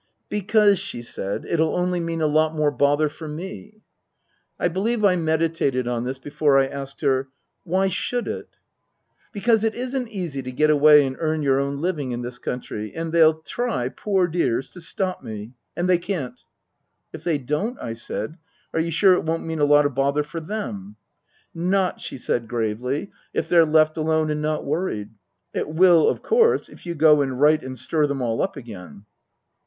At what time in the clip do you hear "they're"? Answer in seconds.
23.49-23.65